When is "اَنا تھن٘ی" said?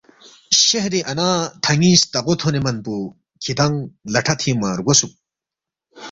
1.11-1.91